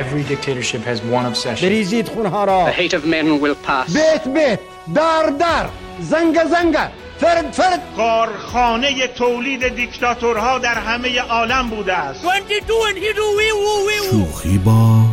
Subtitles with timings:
[0.00, 1.68] Every dictatorship has one obsession.
[1.68, 2.72] بریزید خونها را.
[2.72, 3.92] The hate of men will pass.
[3.92, 4.58] بیت بیت.
[4.94, 5.66] در در
[6.00, 6.76] زنگ زنگ.
[7.20, 7.80] فرد فرد.
[7.96, 12.24] کارخانه تولید دیکتاتورها در همه عالم بوده است.
[14.10, 15.04] شوخی با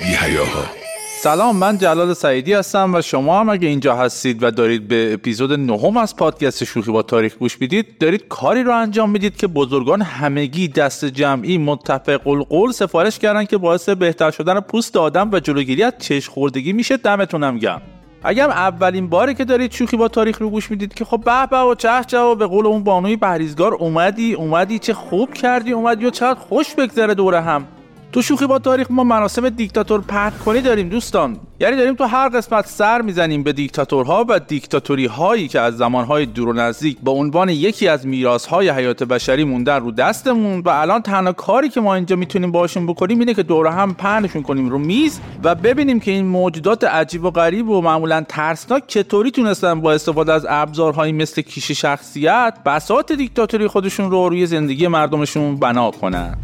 [0.00, 0.83] بیهیاها
[1.24, 5.52] سلام من جلال سعیدی هستم و شما هم اگه اینجا هستید و دارید به اپیزود
[5.52, 10.02] نهم از پادکست شوخی با تاریخ گوش می‌دید دارید کاری رو انجام می‌دید که بزرگان
[10.02, 15.82] همگی دست جمعی متفق القول سفارش کردن که باعث بهتر شدن پوست آدم و جلوگیری
[15.82, 17.82] از چشم خوردگی میشه دمتونم گرم.
[18.22, 21.58] اگر اولین باره که دارید شوخی با تاریخ رو گوش می‌دید که خب به به
[21.58, 26.06] و چه چه و به قول اون بانوی پرهیزگار اومدی اومدی چه خوب کردی اومدی
[26.06, 27.66] و چقدر خوش بگذره دوره هم.
[28.14, 31.36] تو شوخی با تاریخ ما مراسم دیکتاتور پرت کنی داریم دوستان.
[31.60, 36.26] یعنی داریم تو هر قسمت سر می‌زنیم به دیکتاتورها و دیکتاتوری هایی که از زمانهای
[36.26, 40.68] دور و نزدیک به عنوان یکی از میراث های حیات بشری موندن رو دستمون و
[40.68, 44.68] الان تنها کاری که ما اینجا می‌تونیم باشون بکنیم اینه که دور هم پهنشون کنیم
[44.68, 49.80] رو میز و ببینیم که این موجودات عجیب و غریب و معمولا ترسناک چطوری تونستن
[49.80, 55.90] با استفاده از ابزارهایی مثل کیش شخصیت بساط دیکتاتوری خودشون رو روی زندگی مردمشون بنا
[55.90, 56.36] کنن.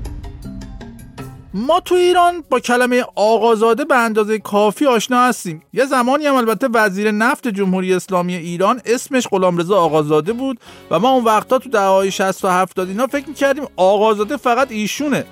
[1.55, 5.63] ما تو ایران با کلمه آقازاده به اندازه کافی آشنا هستیم.
[5.73, 11.11] یه زمانی هم البته وزیر نفت جمهوری اسلامی ایران اسمش غلامرضا آقازاده بود و ما
[11.11, 15.25] اون وقتا تو دهه‌های 60 و 70 اینا فکر می‌کردیم آقازاده فقط ایشونه.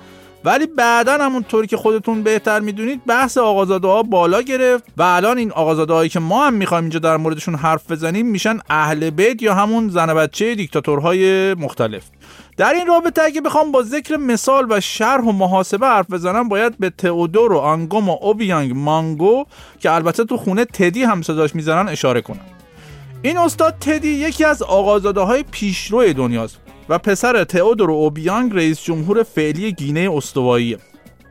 [0.45, 5.51] ولی بعدا همونطوری که خودتون بهتر می‌دونید بحث آقازاده ها بالا گرفت و الان این
[5.51, 9.53] آقازاده هایی که ما هم می‌خوایم اینجا در موردشون حرف بزنیم میشن اهل بیت یا
[9.53, 12.03] همون زن بچه دیکتاتورهای مختلف.
[12.59, 16.77] در این رابطه اگه بخوام با ذکر مثال و شرح و محاسبه حرف بزنم باید
[16.77, 19.45] به تئودور و آنگوم و اوبیانگ مانگو
[19.79, 22.45] که البته تو خونه تدی هم صداش می‌زنن اشاره کنم.
[23.21, 26.57] این استاد تدی یکی از آقازاده های پیشرو دنیاست
[26.89, 30.77] و پسر تئودور اوبیانگ رئیس جمهور فعلی گینه استواییه.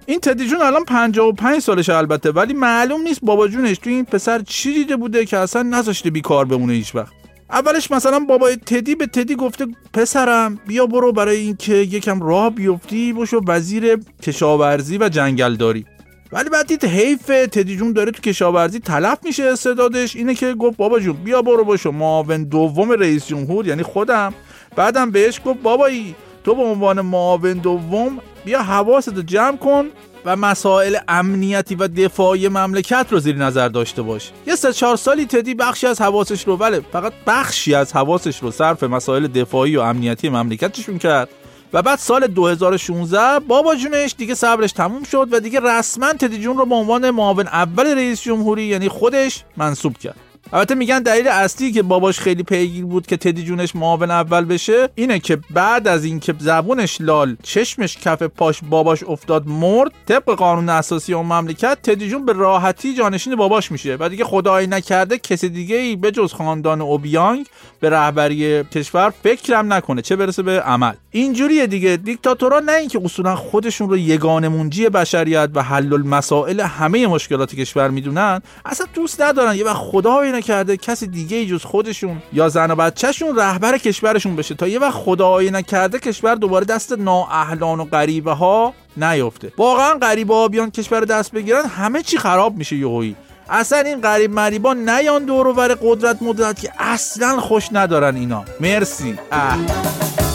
[0.06, 4.42] این تدی جون الان 55 سالشه البته ولی معلوم نیست بابا جونش تو این پسر
[4.42, 7.17] چی دیده بوده که اصلا نذاشته بیکار بمونه هیچ وقت
[7.50, 13.12] اولش مثلا بابای تدی به تدی گفته پسرم بیا برو برای اینکه یکم راه بیفتی
[13.12, 15.84] بشو وزیر کشاورزی و جنگلداری.
[16.32, 20.76] ولی بعد دید حیف تدی جون داره تو کشاورزی تلف میشه استعدادش اینه که گفت
[20.76, 24.34] بابا جون بیا برو باشو معاون دوم رئیس جمهور یعنی خودم.
[24.76, 26.14] بعدم بهش گفت بابایی
[26.44, 29.86] تو به عنوان معاون دوم بیا حواستو جمع کن.
[30.28, 34.30] و مسائل امنیتی و دفاعی مملکت رو زیر نظر داشته باش.
[34.46, 38.50] یه سه چهار سالی تدی بخشی از حواسش رو بله فقط بخشی از حواسش رو
[38.50, 41.28] صرف مسائل دفاعی و امنیتی مملکتشون کرد.
[41.72, 46.56] و بعد سال 2016 بابا جونش دیگه صبرش تموم شد و دیگه رسما تدی جون
[46.56, 50.27] رو به عنوان معاون اول رئیس جمهوری یعنی خودش منصوب کرد.
[50.52, 54.88] البته میگن دلیل اصلی که باباش خیلی پیگیر بود که تدی جونش معاون اول بشه
[54.94, 60.68] اینه که بعد از اینکه زبونش لال چشمش کف پاش باباش افتاد مرد طبق قانون
[60.68, 65.48] اساسی اون مملکت تدی جون به راحتی جانشین باباش میشه و دیگه خدایی نکرده کسی
[65.48, 67.46] دیگه ای به جز خاندان اوبیانگ
[67.80, 70.92] به رهبری کشور فکرم نکنه چه برسه به عمل.
[71.10, 71.96] اینجوریه دیگه.
[71.96, 77.88] دیکتاتورها نه اینکه اصولا خودشون رو یگانه منجی بشریت و حل المسائل همه مشکلات کشور
[77.88, 78.40] می‌دونن.
[78.64, 79.56] اصلا دوست ندارن.
[79.56, 84.36] یه وقت خدایی نکرده کسی دیگه ای جز خودشون یا زن و بچهشون رهبر کشورشون
[84.36, 89.94] بشه تا یه وقت خدایی نکرده کشور دوباره دست نااهلان و غریبه ها نیفته واقعا
[89.94, 93.16] غریبه ها بیان کشور دست بگیرن همه چی خراب میشه یهویی
[93.50, 98.44] اصلا این غریب مریبان نیان دور و قدرت مدت که اصلا خوش ندارن اینا.
[98.60, 99.18] مرسی.
[99.32, 99.58] اه.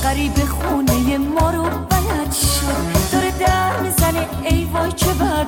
[0.04, 0.32] غریب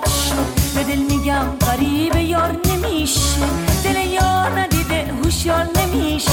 [0.04, 3.40] شد به دل میگم غریب یار نمیشه.
[3.84, 6.32] دل یار ندیده هوشیار نمیشه.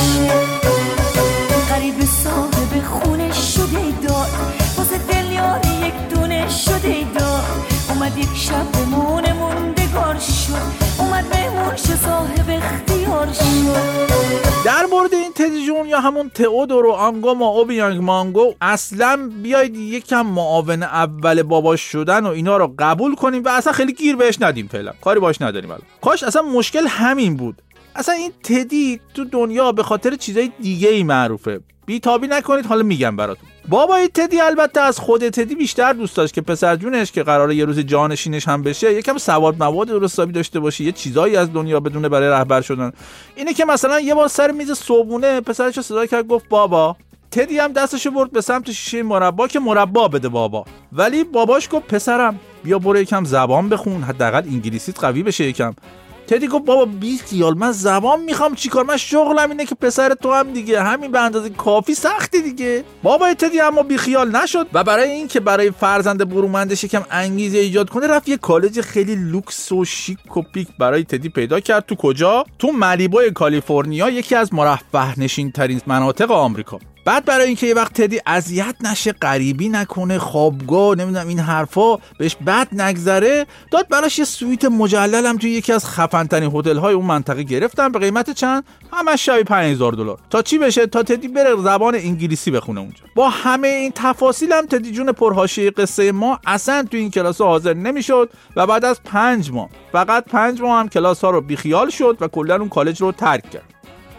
[1.70, 4.28] غریب صاحب خونه شده دار
[4.76, 7.44] واسه دل یار یک دونه شده دار
[7.88, 10.98] اومد یک شب بمونه موندگار شد.
[10.98, 14.12] اومد بهمون شه صاحب اختیار شد.
[14.64, 20.26] در مورد تدی جون یا همون تئودور و آنگوم و اوبیانگ مانگو اصلا بیاید یکم
[20.26, 24.68] معاون اول باباش شدن و اینا رو قبول کنیم و اصلا خیلی گیر بهش ندیم
[24.68, 24.92] فعلا.
[25.00, 25.82] کاری باش نداریم الان.
[26.00, 27.62] کاش اصلا مشکل همین بود.
[27.96, 31.60] اصلا این تدی تو دنیا به خاطر چیزای دیگه ای معروفه.
[31.86, 33.48] بیتابی نکنید حالا میگم براتون.
[33.68, 37.64] بابای تدی البته از خود تدی بیشتر دوست داشت که پسر جونش که قراره یه
[37.64, 42.08] روز جانشینش هم بشه یکم سواد مواد درستابی داشته باشه یه چیزایی از دنیا بدونه
[42.08, 42.92] برای رهبر شدن.
[43.36, 46.96] اینه که مثلا یه بار سر میز صبونه پسرش صدا کرد گفت بابا
[47.30, 50.64] تدی هم دستشو برد به سمت شیشه مربا که مربا بده بابا.
[50.92, 55.74] ولی باباش گفت پسرم بیا برو یکم زبان بخون حداقل انگلیسیت قوی بشه یکم.
[56.32, 60.52] تدی گفت بابا بی خیال من زبان می‌خوام چیکار؟ من شغلم اینه که پسر توام
[60.52, 60.82] دیگه.
[60.82, 62.84] همین به اندازه کافی سخته دیگه.
[63.02, 64.66] بابا تدی اما بی خیال نشد.
[64.72, 69.72] و برای اینکه برای فرزند برومندش یکم انگیزه ایجاد کنه رفت یه کالج خیلی لوکس
[69.72, 71.86] و شیک و پیک برای تدی پیدا کرد.
[71.86, 76.78] تو کجا؟ تو ملیبوی کالیفرنیا یکی از مرفه نشین ترین مناطق آمریکا.
[77.04, 82.36] بعد برای اینکه یه وقت تدی اذیت نشه غریبی نکنه خوابگاه نمی‌دونم این حرفا بهش
[82.46, 86.94] بد نگذره داد براش یه سویت مجلل هم توی یکی از خفن ترین هتل های
[86.94, 90.18] اون منطقه گرفتن به قیمت چند؟ همش شبی 5000 دلار.
[90.30, 93.04] تا چی بشه؟ تا تدی بره زبان انگلیسی بخونه اونجا.
[93.14, 97.74] با همه این تفاصیل هم تدی جون پرحاشیه قصه ما اصلا تو این کلاس حاضر
[97.74, 102.16] نمی‌شد و بعد از پنج ماه فقط پنج ماه هم کلاس ها رو بیخیال شد
[102.20, 103.71] و کلا اون کالج رو ترک کرد.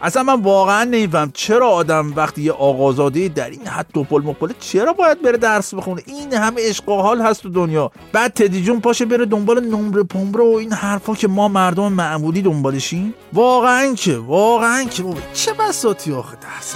[0.04, 4.94] اصلا من واقعا نمیفهم چرا آدم وقتی یه آقازاده در این حد توپل مقبله چرا
[4.94, 7.92] باید بره درس بخونه؟ این همه عشق و حال هست تو دنیا.
[8.12, 12.42] بعد تدی جون پاشه بره دنبال نمره پمره و این حرفا که ما مردم معمولی
[12.42, 13.14] دنبالشیم.
[13.34, 15.04] واقعا که واقعا که.
[15.04, 16.76] بابا چه بساتی آخه درس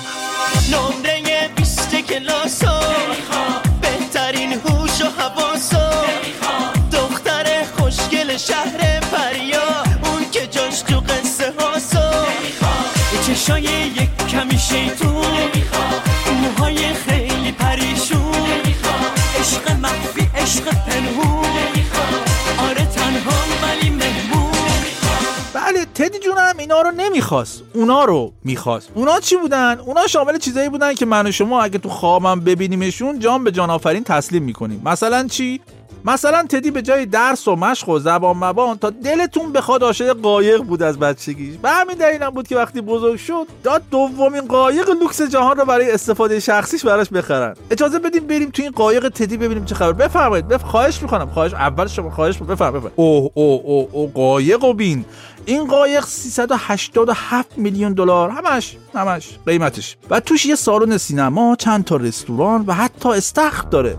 [0.72, 2.68] نمره بیست کلاسو
[3.82, 5.78] بهترین هوش و حواسو
[6.92, 9.67] دختر خوشگل شهر پریا
[13.58, 15.26] چشای یک کمی شیطون.
[16.42, 18.32] موهای خیلی پریشون.
[19.40, 21.46] عشق مخفی عشق پنهون.
[22.70, 24.52] آره تنها ولی مهمون.
[25.54, 27.64] بله تدی جون هم اینا رو نمی‌خواست.
[27.74, 28.90] اونا رو می‌خواست.
[28.94, 33.20] اونا چی بودن؟ اونا شامل چیزایی بودن که من و شما اگه تو خوابم ببینیمشون
[33.20, 34.82] جان به جان آفرین تسلیم می‌کنیم.
[34.86, 35.62] مثلا چی؟
[36.08, 40.62] مثلا تدی به جای درس و مشق و زبان مبان تا دلتون بخواد عاشق قایق
[40.62, 45.22] بود از بچگیش به همین دلیلم بود که وقتی بزرگ شد داد دومین قایق لوکس
[45.22, 47.54] جهان رو برای استفاده شخصیش براش بخرن.
[47.72, 49.92] اجازه بدیم بریم تو این قایق تدی ببینیم چه خبر.
[49.92, 50.48] بفرمایید.
[50.48, 50.64] بف...
[50.64, 51.30] خواهش می‌کنم.
[51.30, 52.92] خواهش اول شما خواهش بفرمایید.
[52.96, 55.06] اوه اوه اوه او قایق و بین.
[55.46, 58.30] این قایق 387 میلیون دلار.
[58.30, 59.30] همش همش.
[59.46, 59.98] قیمتش.
[60.10, 63.98] و توش یه سالن سینما چند تا رستوران و حتی استخر داره.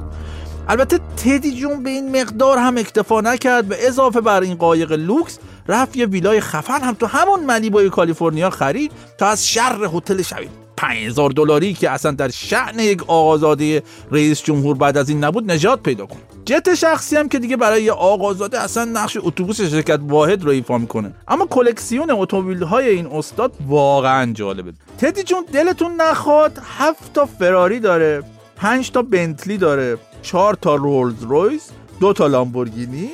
[0.68, 5.38] البته تدی جون به این مقدار هم اکتفا نکرد به اضافه بر این قایق لوکس
[5.68, 10.50] رفت یه ویلای خفن هم تو همون ملیبوی کالیفرنیا خرید تا از شر هتل شوید.
[10.76, 15.82] 5000 دلاری که اصلا در شعن یک آقازاده رئیس جمهور بعد از این نبود نجات
[15.82, 16.18] پیدا کن.
[16.44, 20.78] جت شخصی هم که دیگه برای یه آقازاده اصلا نقش اتوبوس شرکت واحد رو ایفا
[20.78, 21.12] می‌کنه.
[21.28, 24.72] اما کلکسیون اتومبیل های این استاد واقعا جالبه.
[24.98, 28.22] تدی جون دلتون نخواد هفت تا فراری داره.
[28.58, 29.98] پنج تا بنتلی داره.
[30.22, 31.70] چهار تا رولز رویس
[32.00, 33.10] دو تا لامبورگینی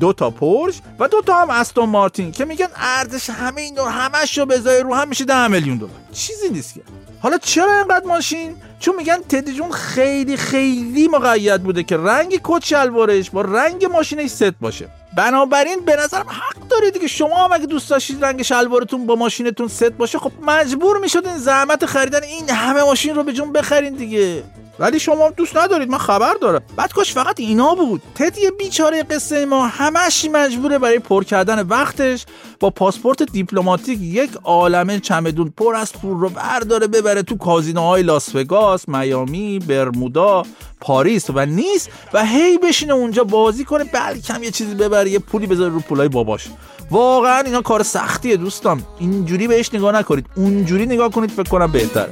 [0.00, 3.88] دو تا پورش و دو تا هم استون مارتین که میگن ارزش همه این دور
[3.88, 5.90] همش رو بذاری رو هم میشه 10 میلیون دلار.
[6.12, 6.80] چیزی نیست که.
[7.20, 12.64] حالا چرا اینقدر ماشین؟ چون میگن تدی جون خیلی خیلی مقید بوده که رنگ کت
[12.64, 14.88] شلوارش با رنگ ماشینش ست باشه.
[15.16, 19.68] بنابراین به نظرم حق داره دیگه شما هم اگه دوست داشتید رنگ شلوارتون با ماشینتون
[19.68, 24.42] ست باشه خب مجبور می‌شدین زحمت خریدن این همه ماشین رو به جون بخرین دیگه.
[24.78, 26.62] ولی شما دوست ندارید من خبر دارم.
[26.76, 28.02] بعد کاش فقط اینا بود.
[28.14, 32.26] تدی بیچاره قصه ما همش مجبوره برای پر کردن وقتش
[32.60, 38.34] با پاسپورت دیپلماتیک یک عالمه چمدون پر از پول رو برداره ببره تو کازینوهای لاس
[38.34, 40.42] وگاس، میامی، برمودا،
[40.80, 45.46] پاریس و نیس و هی بشینه اونجا بازی کنه بلکم یه چیزی ببره یه پولی
[45.46, 46.48] بذاره رو پولای باباش.
[46.90, 48.82] واقعا اینا کار سختیه دوستان.
[48.98, 50.26] اینجوری بهش نگاه نکنید.
[50.34, 52.10] اونجوری نگاه کنید فکر کنم بهتره.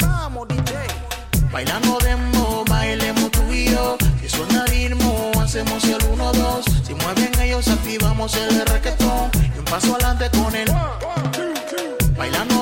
[7.59, 9.31] Ellos, activamos el reggaetón.
[9.55, 10.69] Y un paso adelante con el.
[12.17, 12.56] Bailando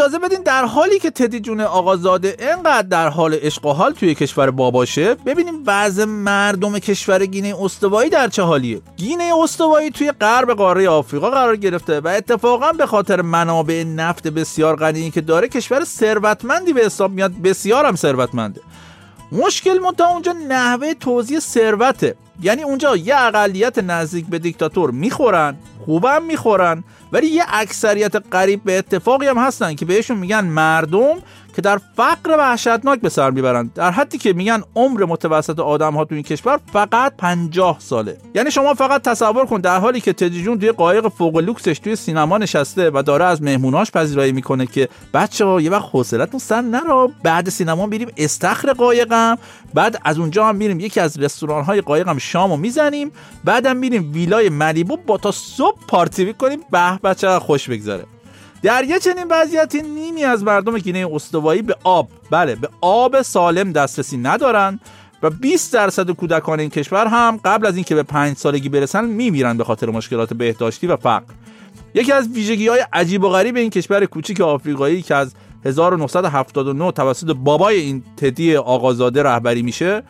[0.00, 4.14] اجازه بدین در حالی که تدی جون آقازاده اینقدر در حال عشق و حال توی
[4.14, 8.80] کشور باباشه ببینیم وضع مردم کشور گینه استوایی در چه حالیه.
[8.96, 14.76] گینه استوایی توی غرب قاره آفریقا قرار گرفته و اتفاقا به خاطر منابع نفت بسیار
[14.76, 18.60] غنی که داره کشور ثروتمندی به حساب میاد بسیار هم ثروتمنده.
[19.32, 22.14] مشکل منتها اونجا نحوه توزیع ثروته.
[22.42, 26.84] یعنی اونجا یه اقلیت نزدیک به دیکتاتور می‌خورن خوبم می‌خورن.
[27.12, 31.14] ولی یه اکثریت قریب به اتفاقی هم هستن که بهشون میگن مردم
[31.56, 36.04] که در فقر وحشتناک به سر می‌برن در حدی که میگن عمر متوسط آدم ها
[36.04, 38.16] تو این کشور فقط 50 ساله.
[38.34, 41.96] یعنی شما فقط تصور کن در حالی که تدی جون توی قایق فوق لوکسش توی
[41.96, 46.60] سینما نشسته و داره از مهموناش پذیرایی می‌کنه که بچه ها یه وقت حوصلتون سر
[46.60, 47.10] نرا.
[47.22, 49.38] بعد سینما میریم استخر قایقم.
[49.74, 53.10] بعد از اونجا هم میریم یکی از رستوران های قایقم شامو می‌زنیم.
[53.44, 56.60] بعدم میریم ویلای ملیبو با تا صبح پارتی می‌کنیم.
[56.70, 58.04] به بچه خوش بگذره.
[58.62, 63.72] در یه چنین وضعیتی نیمی از مردم گینه استوایی به آب بله به آب سالم
[63.72, 64.80] دسترسی ندارن
[65.22, 69.56] و 20 درصد کودکان این کشور هم قبل از اینکه به 5 سالگی برسن میمیرن
[69.56, 71.32] به خاطر مشکلات بهداشتی و فقر.
[71.94, 77.26] یکی از ویژگی های عجیب و غریب این کشور کوچیک آفریقایی که از 1979 توسط
[77.26, 80.02] بابای این تدی آقازاده رهبری میشه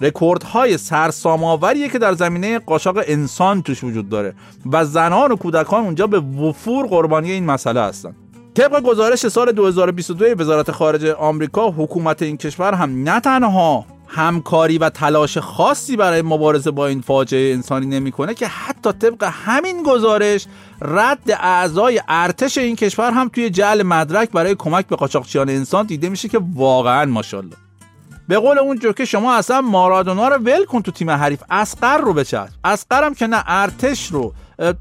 [0.00, 4.34] رکوردهای سرسام‌آوریه که در زمینه قاچاق انسان توش وجود داره
[4.72, 8.16] و زنان و کودکان اونجا به وفور قربانی این مسئله هستن.
[8.54, 14.90] طبق گزارش سال 2022 وزارت خارجه آمریکا حکومت این کشور هم نه تنها همکاری و
[14.90, 20.46] تلاش خاصی برای مبارزه با این فاجعه انسانی نمی‌کنه که حتی طبق همین گزارش
[20.82, 26.08] رد اعضای ارتش این کشور هم توی جعل مدرک برای کمک به قاچاقچیان انسان دیده
[26.08, 27.56] میشه که واقعا ماشاءالله.
[28.28, 31.42] به قول اون که شما اصلا مارادونا رو ول کن تو تیم حریف.
[31.50, 34.34] اسقر رو بچسب اسقرم که نه ارتش رو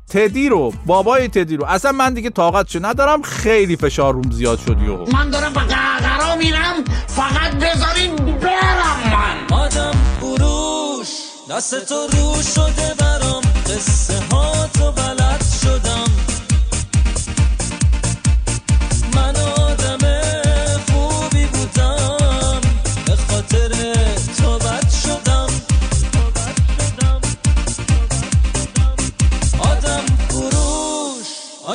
[0.09, 1.65] تدی رو بابای تدی رو.
[1.65, 5.11] اصلا من دیگه طاقتشو ندارم خیلی فشار روم زیاد شد یهو.
[5.11, 9.57] من دارم به میرم فقط بذارین برم من.
[9.57, 11.07] آدم بروش
[11.49, 15.12] دست تو رو شده برام قصه ها تو بلد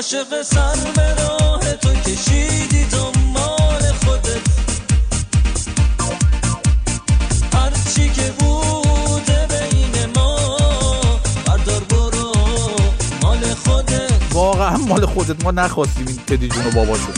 [0.08, 4.40] عاشق سر به راه تو کشیدی دنبال خودت.
[7.54, 10.38] هرچی که بوده بین ما
[11.46, 12.32] بردار برو
[13.22, 14.12] مال خودت.
[14.32, 15.44] واقعا مال خودت.
[15.44, 17.12] ما نخواستیم این تدی جون و باباشو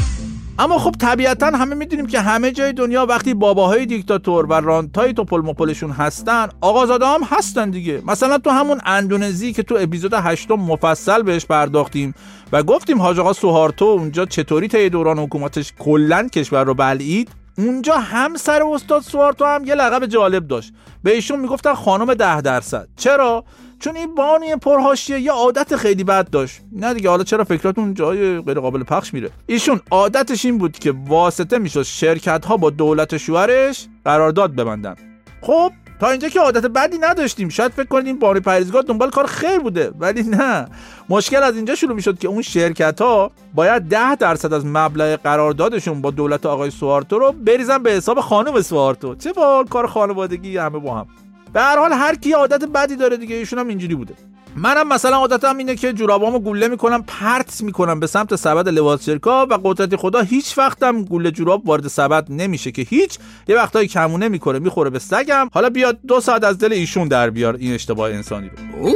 [0.60, 5.40] اما خب طبیعتا همه می‌دونیم که همه جای دنیا وقتی باباهای دیکتاتور و رانتای توپل
[5.40, 8.02] مپلشون هستن آقازاده هم هستن دیگه.
[8.06, 12.14] مثلا تو همون اندونزی که تو اپیزود هشتم مفصل بهش پرداختیم
[12.52, 17.94] و گفتیم حاج آقا سوهارتو اونجا چطوری طی دوران حکومتش کلا کشور رو بلعید اونجا
[17.94, 20.72] همسر استاد سوارتو هم یه لقب جالب داشت.
[21.02, 22.88] به ایشون می‌گفتن خانم ده درصد.
[22.96, 23.44] چرا؟
[23.80, 26.60] چون این بانی پرهاشیه یه عادت خیلی بد داشت.
[26.72, 30.94] نه دیگه حالا چرا فکراتون جای غیر قابل پخش میره؟ ایشون عادتش این بود که
[31.06, 34.96] واسطه می‌شد شرکت ها با دولت شوهرش قرارداد ببندن.
[35.42, 37.48] خب تا اینجا که عادت بدی نداشتیم.
[37.48, 40.68] شاید فکر کنید این بانی پریزگاه دنبال کار خیر بوده ولی نه.
[41.08, 46.00] مشکل از اینجا شروع می‌شد که اون شرکت ها باید ده درصد از مبلغ قراردادشون
[46.00, 49.14] با دولت آقای سوارتو رو بریزن به حساب خانم سوارتو.
[49.14, 51.06] چه با کار خانوادگی همه با هم.
[51.52, 54.14] به هر حال هر کی عادت بدی داره دیگه ایشون هم اینجوری بوده.
[54.56, 59.46] منم مثلا عادتم اینه که جورابامو گوله می‌کنم پرت می‌کنم به سمت سبد لباس شرکا
[59.50, 63.18] و قدرت خدا هیچ وقتم گوله جوراب وارد سبد نمیشه که هیچ.
[63.48, 65.48] یه وقتایی کمونه می‌کنه می‌خوره به سگم.
[65.52, 68.90] حالا بیاد دو ساعت از دل ایشون در بیار این اشتباه انسانی رو.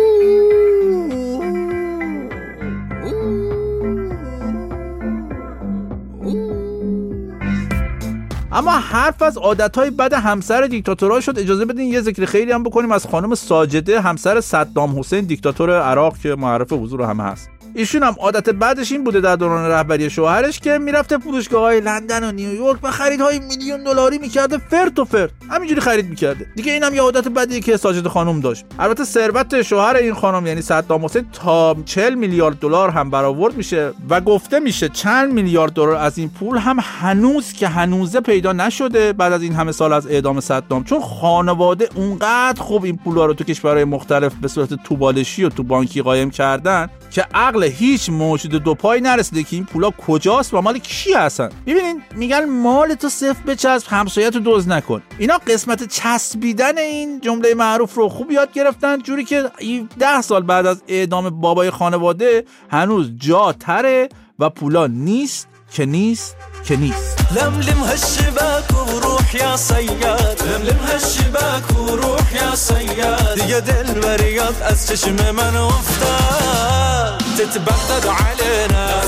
[8.55, 11.39] اما حرف از عادتهای بد همسر دیکتاتورها شد.
[11.39, 12.93] اجازه بدین یه ذکر خیلی هم بکنیم.
[12.93, 17.54] از خانم ساجده همسر صدام حسین دیکتاتور عراق که معرف حضور همه هست.
[17.75, 22.29] ایشون هم عادت بعدش این بوده در دوران رهبری شوهرش که می‌رفته فروشگاه های لندن
[22.29, 26.47] و نیویورک و خریدهای میلیون دلاری می‌کرده فرت و فرت همینجوری خرید می‌کرده.
[26.57, 28.65] دیگه اینم یه عادت بدیه که ساجد خانم داشت.
[28.79, 33.93] البته ثروت شوهر این خانم یعنی صدام حسین تا 40 میلیارد دلار هم برآورد میشه
[34.11, 39.13] و گفته میشه چند میلیارد دلار از این پول هم هنوز که هنوزه پیدا نشده
[39.13, 43.35] بعد از این همه سال از اعدام صدام چون خانواده اونقدر خوب این پولا رو
[43.35, 48.51] تو کشورهای مختلف به صورت توبالشی و تو بانکی قایم کردن که عقل هیچ موجود
[48.51, 51.51] دو پای نرسیده که این پولا کجاست و مال کی هستن.
[51.67, 55.03] ببینین میگن مال تو صفر بچسب همسایت رو دوز نکن.
[55.19, 59.51] اینا قسمت چسبیدن این جمله معروف رو خوب یاد گرفتن جوری که
[59.99, 66.37] ده سال بعد از اعدام بابای خانواده هنوز جا تره و پولا نیست که نیست
[66.65, 67.19] که نیست.
[67.37, 75.57] لملم هالشباك وروح يا صياد لملم هالشباك وروح يا صياد دل برياض از چشم من
[75.57, 77.04] افتاد.
[77.39, 79.03] تتبغدد علينا.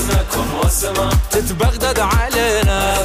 [1.31, 2.95] تتبغدد علينا.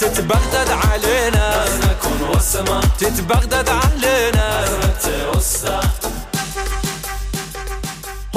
[0.00, 1.64] تتبغدد علينا.
[3.00, 4.87] تتبغدد علينا.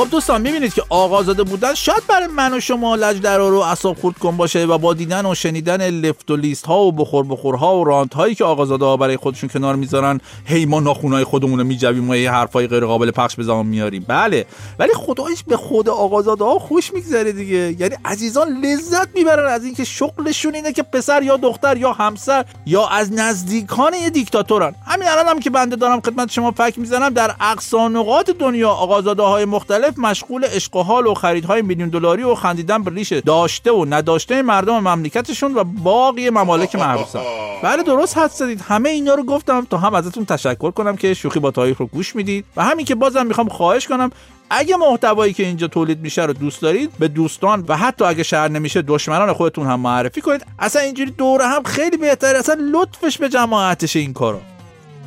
[0.02, 3.98] خب دوستان می‌بینید که آقازاده بودن شاید برای من و شما لج در رو اصاب
[3.98, 7.78] خورد کن باشه و با دیدن و شنیدن لفت و لیست ها و بخور بخورها
[7.78, 11.66] و رانت هایی که آقازاده ها برای خودشون کنار می‌ذارن هی ما ناخونای خودمون رو
[11.66, 14.46] میجویم و یه حرفای غیر قابل پخش به زمان میاریم بله
[14.80, 17.76] ولی خدایش به خود آقازاده ها خوش میگذره دیگه.
[17.80, 22.88] یعنی عزیزان لذت می‌برن از اینکه شغلشون اینه که پسر یا دختر یا همسر یا
[22.88, 24.76] از نزدیکان یه دیکتاتورن.
[24.88, 29.24] همین الان هم که بنده دارم خدمت شما فکر می‌زنم در اقصا نقاط دنیا آقازاده
[29.24, 33.14] های مختلف مختلف مشغول عشق و حال و خریدهای میلیون دلاری و خندیدن به ریش
[33.14, 37.20] داشته و نداشته مردم مملکتشون و باقی ممالک محروسن
[37.64, 38.62] بله درست حد زدید.
[38.62, 42.16] همه اینا رو گفتم تا هم ازتون تشکر کنم که شوخی با تاریخ رو گوش
[42.16, 42.46] می‌دید.
[42.56, 44.12] و همین که بازم می‌خوام خواهش کنم
[44.50, 48.48] اگه محتوایی که اینجا تولید میشه رو دوست دارید به دوستان و حتی اگه شهر
[48.48, 50.46] نمیشه دشمنان خودتون هم معرفی کنید.
[50.60, 52.40] اصلا اینجوری دوره هم خیلی بهتره.
[52.40, 54.40] اصلا لطفش به جماعتش این کارو.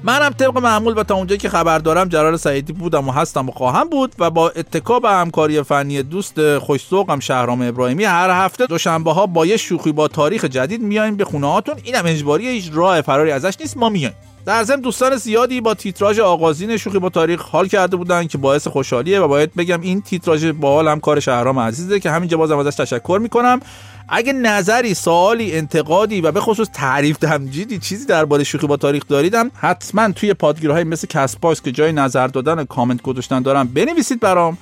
[0.06, 3.52] منم طبق معمول و تا اونجایی که خبر دارم جلال سعیدی بودم و هستم و
[3.52, 9.12] خواهم بود و با اتکا به همکاری فنی دوست خوشسوقم شهرام ابراهیمی هر هفته دوشنبه
[9.12, 13.00] ها با یه شوخی با تاریخ جدید میایم به خونه هاتون اینم اجباری هیچ راه
[13.00, 13.76] فراری ازش نیست.
[13.76, 14.14] ما میایم.
[14.46, 18.68] در ضمن دوستان زیادی با تیتراژ آغازین شوخی با تاریخ حال کرده بودن که باعث
[18.68, 22.76] خوشحالیه و باید بگم این تیتراژ باحال هم کار شهرام عزیزه که همینجا بازم ازش
[22.76, 23.60] تشکر می‌کنم.
[24.08, 29.50] اگه نظری سوالی انتقادی و به خصوص تعریف تمجیدی چیزی درباره شوخی با تاریخ دارید
[29.54, 34.58] حتما توی پادگیرهای مثل Castbox که جای نظر دادن و کامنت گذاشتن داره بنویسید برام.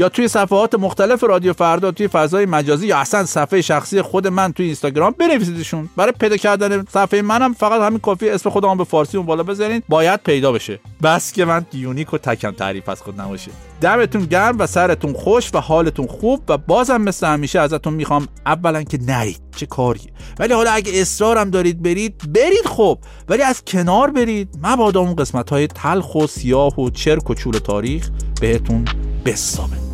[0.00, 4.52] یا توی صفحات مختلف رادیو فردا توی فضای مجازی یا اصلا صفحه شخصی خود من
[4.52, 5.88] توی اینستاگرام بنویسیدشون.
[5.96, 9.82] برای پیدا کردن صفحه منم فقط همین کافیه اسم خودم به فارسی اون بالا بذارین.
[9.88, 10.80] باید پیدا بشه.
[11.02, 13.50] بس که من unique و تکم تعریف از خود نباشه.
[13.80, 18.82] دمتون گرم و سرتون خوش و حالتون خوب و بازم مثل همیشه ازتون می‌خوام اولا
[18.82, 19.40] که نرید.
[19.56, 20.12] چه کاریه.
[20.38, 22.98] ولی حالا اگه اصرارم دارید برید برید خب.
[23.28, 24.48] ولی از کنار برید.
[24.62, 28.84] مبادا اون قسمت های تلخ و سیاه و چرک و چول تاریخ بهتون
[29.24, 29.89] بسامه